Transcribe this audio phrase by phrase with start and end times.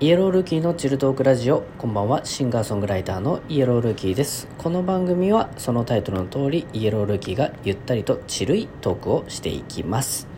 [0.00, 1.64] イエロールーキーのチルトークラジオ。
[1.76, 2.24] こんばんは。
[2.24, 4.46] シンガーソングライターのイエロールーキーです。
[4.56, 10.28] この番組はそのタイトルの通りイエロールーキーがゆったりとチルいトークをしていきます。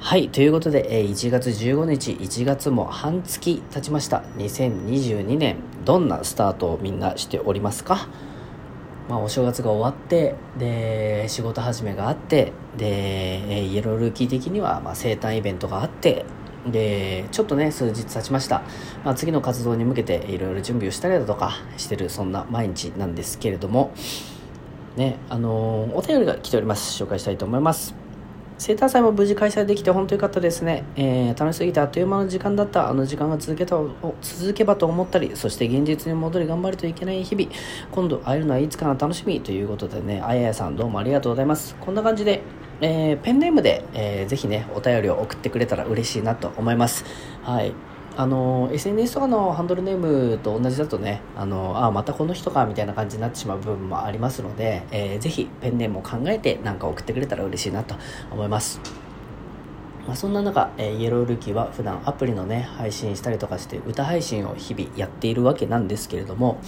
[0.00, 4.22] はいということで1月15日1月も半月経ちました。
[4.36, 5.56] 2022年
[5.86, 8.06] どんなスタートをみんなしておりますか？
[9.08, 16.26] まあ、お正月が終わってで仕事始めがあってでイエロールーキー的にはま生誕イベントがあって
[16.66, 18.62] でちょっとね数日経ちました、
[19.04, 23.92] まあ、次の活動に向けていろいろ準備をしたりだとかしてるそんな毎日なんですけれども。
[24.96, 27.00] ねあのー、お便りが来ております。
[27.00, 27.94] 紹介したいと思います。
[28.58, 32.90] 生誕祭も無事開催できて本当に良かったですね、えー、楽しすぎてあっという間の時間だった。
[32.90, 33.76] あの時間が続けた
[34.20, 37.48] 続けばと思ったりそして現実に戻り頑張るといけない日々。
[37.92, 41.76] 今度会えるのはいつかの楽しみということでねあややさんどうもありがとうございます。
[41.80, 42.42] こんな感じで
[42.80, 47.04] えー、ペンネームで、えー、ぜひねお便りを送ってくれたら嬉しいなと思います。
[47.42, 47.72] はい。
[48.16, 57.94] あの SNS とかのハンドルネームと同じだとねあのあまたこの人かみたいな感じになってしまう部分もありますので、えー、ぜひペンネームを考えて何か送ってくれたら嬉しいなと
[58.30, 58.80] 思います。
[60.06, 66.58] まあ、そんな中、えー、イエロールーキーは普段アプリのね配信したりとかして歌配信を日々やっているわけなんですけれども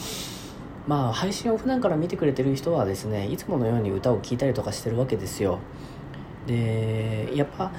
[0.87, 5.59] まあ配信を普段から見てくれてる人はですねいつものように歌を聴いたりとかしてるわけですよ。
[6.47, 7.73] でやっぱ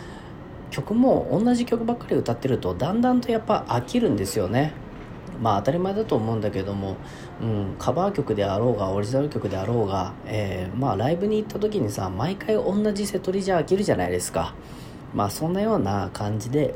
[0.71, 4.73] 曲も同じ曲ばっかり歌ってるとだんだんとやっぱ飽きるんですよね。
[5.41, 6.95] まあ当たり前だと思うんだけども、
[7.41, 14.55] うん、カバー曲であろうがオリジナル曲であろうが、えー、まあライブに行った時にさ毎回同じセトリじゃ飽きるじゃないですか。
[15.13, 16.73] まあそんなような感じで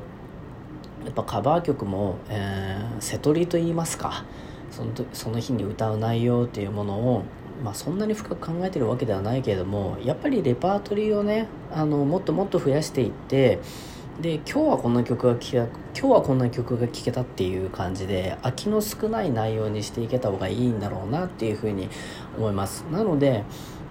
[1.05, 4.25] やっぱカバー曲も、えー、セトリと言いますか
[4.69, 7.23] そのその日に歌う内容っていうものを
[7.63, 13.59] まあ、そんなに深く考えてるわけではないけれどもやっぱりレパートリーをねあのもっともっと増やしていって
[14.21, 21.87] で今日はこんな曲が聴けた今日はこんな曲が聴けたっていう感じで空きの少ない内容にしていけた方がいいんだろうなっていうふうに
[22.35, 22.83] 思います。
[22.91, 23.43] なので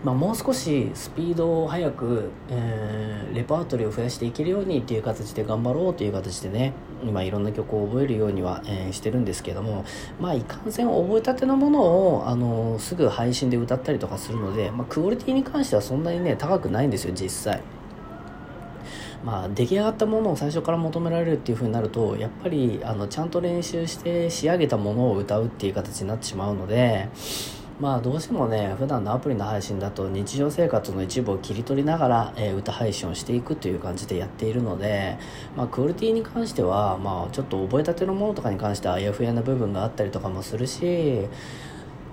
[0.06, 9.84] まあ、もう少しスピードを速く、えー、レパートリーを増やしていけるようにっていう形で頑張ろうという形でね今いろんな曲を覚えるようには、えー、してるんですけども
[10.20, 17.60] まあいかんせん覚えたてのものを、あのー、すぐ配信で歌ったりとかするので、まあ、クオリティに関してはそんなにね高くないんですよ実際。
[19.24, 27.08] まあ、出来上がったものを最初から求められるっていう風になるとやっぱりあのちゃんと練習して仕上げたものを歌うっていう形になってしまうので
[27.78, 35.18] まあどうしてもね普段のアプリの配信だと日常生活の一部を切り取りながら、えー、歌配信をしていくという感じでやっているので、
[35.56, 41.26] まあ、クオリティに関しては、まあ、ちょっと覚えたてのものとかに関してはあやふやな部分があったりとかもするし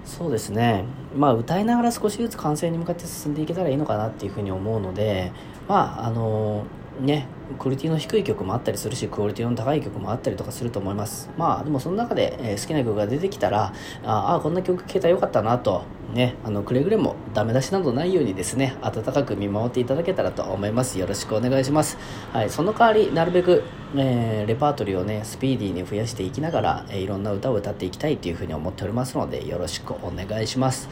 [0.06, 0.84] そうですね。
[1.16, 5.32] まあ歌いながら少しずつ完成に向かって進んでいけたらいいのかなっていうふうに思うので
[5.70, 7.28] まああのーね
[7.60, 11.30] クオリティの低い曲もあったりするしクオリティの高い曲もあったりとかすると思います。
[11.38, 13.74] まあでもその中で、えー、好きな曲が出てきたら
[14.04, 15.84] ああこんな曲聴けたらよかったなと
[16.14, 21.00] ねあのくれぐれもダメ出しなどないようにですね温かく見守っていただけたらと思います。
[21.00, 21.98] よろしくお願いします。
[22.32, 23.64] はいその代わりなるべく、
[23.96, 30.90] えー、レパートリーをねスピーディーに増やしていきながら、えー、いろんな歌を歌っていきたいというふうに思っておりますのでよろしくお願いします。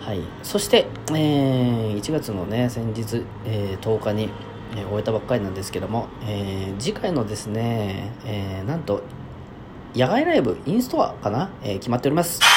[0.00, 4.30] はい、そして、えー、1月のね先日、え、10日に
[4.74, 9.02] えー、終えたばっかりなんですけども、えー、次回のですね、えー、なんと
[9.94, 12.55] 野外ライブインストアかな、え決まっております。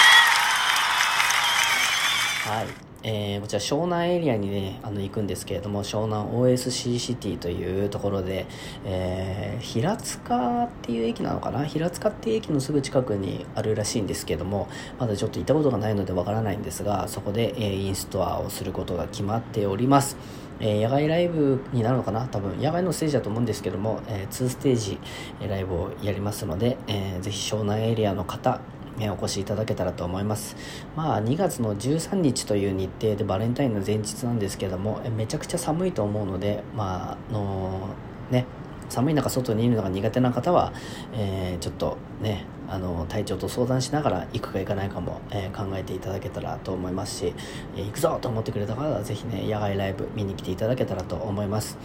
[2.50, 2.68] はい。
[3.04, 8.48] えー、こちら湘南エリアにねあの行くんですけれども湘南 OSC シティというところで、
[8.86, 11.64] えー、平塚っていう駅なのかな？
[11.64, 14.68] 平塚っていう駅のすぐ近くにあるらしいんですけども
[14.98, 20.18] まだちょっと行ったことがないのでわからないんですがそこで、えー、インストアをすることが決まっております。
[20.60, 22.28] え、野外ライブになるのかな？
[22.28, 25.00] 多分野外のステージだと思うんですけども、え、2ステージ、
[25.40, 28.60] えライブをやりますので、えー、ぜひ湘南エリアの方
[29.08, 30.56] お越しいただけたらと思います。
[30.96, 37.90] まあ2月の13日という日程でバレンタインの前日なんですけどもめちゃくちゃ寒いと思うのでまああの
[38.32, 38.46] ね
[38.90, 40.74] 寒い中外にいるのが苦手な方は、
[41.14, 47.34] えー、ちょっとねあの体調と相談しながら行くか行かないかも、えー、考えていただけたらと思いますし、
[47.76, 51.78] えー、行くぞと思ってくれた方はぜひね野外ライブ見に来ていただけたらと思います。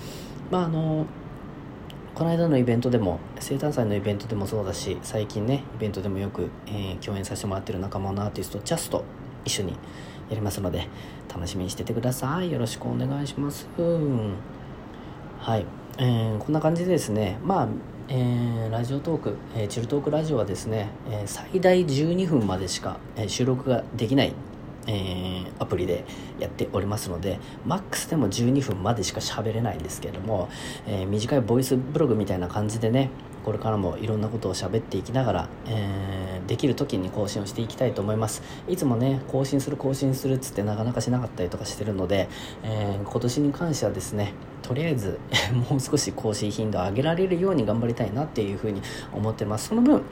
[0.50, 1.06] まああの
[2.14, 9.04] この間のイベントでも生誕祭のイベントでもそうだし最近ねイベントでもよく、えー、共演させてもらってる仲間のアーティストジャスト
[9.44, 9.72] 一緒に
[10.30, 10.88] やりますので
[11.28, 12.50] 楽しみにしててください。
[12.50, 13.68] よろしくお願いします。
[15.38, 15.66] はい。
[15.98, 17.68] えー、こんな感じでですね、まあ、
[18.08, 24.32] えー、ラジオトーク、えー、チルトークラジオはですね、えー、最大12分までしか、え収録ができない、
[24.86, 26.04] えアプリで
[26.38, 30.48] やっておりますので、マックスでも12分までしか喋れないんですけれども、
[30.86, 33.10] え短いボイスブログみたいな感じでね、
[33.44, 38.42] これからもいろんなことを喋っていきながら、えー、できる時に更新をしていきたいと思います。
[38.66, 42.28] いつもね更新する更新するっつってなかなかしなかったりとかしてるので、
[42.62, 44.32] え、今年に関してはですね
[44.62, 45.18] とりあえず
[45.70, 48.80] もう少し更新頻度を上げられるように頑張りたいなっていうふうに
[49.12, 49.68] 思ってます。
[49.68, 50.02] その分、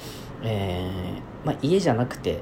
[0.42, 0.90] え、
[1.44, 2.40] まあ、家じゃなくて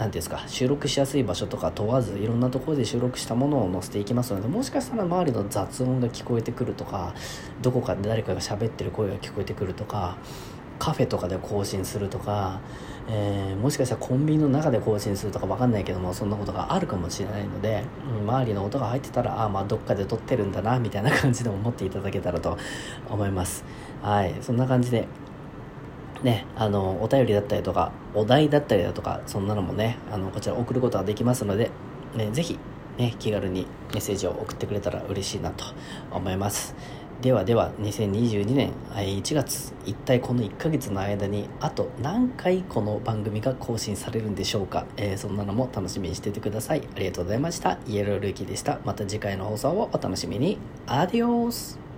[0.00, 7.14] 何ていうんですか収録しやすい場所とか問わずいろんなところで収録したものを載せていきますのでもしかしたら周りの雑音が聞こえてくるとか
[7.60, 10.16] どこかで誰かが喋ってる声が聞こえてくるとか
[10.78, 12.60] カフェとかで更新するとか、
[13.10, 17.84] えー、もしかしたらコンビニの中で更新するとか分かんないけどもそんなことがあるかもしれないので、
[18.18, 22.56] うん、周りの音が入ってたらああまあどっかで撮ってるんだなみたいな感じで思っていただけたらと
[23.10, 23.66] 思います。
[24.00, 25.06] はいそんな感じで
[26.22, 31.70] ね、あのお便りだったりとかお題だったりだとかそんなのもねあのこちら送ることができますので、
[32.14, 32.58] ね、ぜひ、
[32.98, 35.64] ね、気軽にメッセージを送ってくれたら嬉しいなと
[36.10, 36.74] 思います。
[37.22, 46.88] ではでは2022年1月一体この1ヶ月の間にあと何回この番組が更新されるんでしょうか、えー、そんなのも楽しみにしててください。
[46.96, 47.78] ありがとうございました。
[47.86, 48.80] イエロールーキーでした。
[48.86, 50.58] また次回の放送をお楽しみに。
[50.86, 51.89] アディオース。